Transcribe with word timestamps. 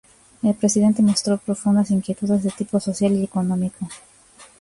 El 0.41 0.55
presidente 0.55 1.03
mostró 1.03 1.37
profundas 1.37 1.91
inquietudes 1.91 2.41
de 2.41 2.49
tipo 2.49 2.79
social 2.79 3.11
y 3.11 3.23
económico. 3.23 3.87